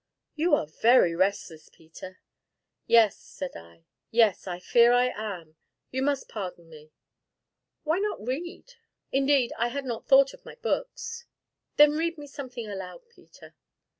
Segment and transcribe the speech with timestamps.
[0.33, 2.17] "You are very restless, Peter!"
[2.87, 5.57] "Yes," said I; "yes, I fear I am
[5.91, 6.91] you must pardon me"
[7.83, 8.73] "Why not read?"
[9.11, 11.25] "Indeed I had not thought of my books."
[11.77, 13.53] "Then read me something aloud, Peter."